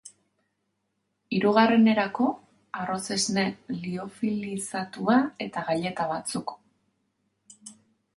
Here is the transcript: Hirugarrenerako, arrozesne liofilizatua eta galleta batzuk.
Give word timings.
Hirugarrenerako, 1.39 2.29
arrozesne 2.83 3.43
liofilizatua 3.83 5.19
eta 5.47 5.63
galleta 5.69 6.09
batzuk. 6.13 6.55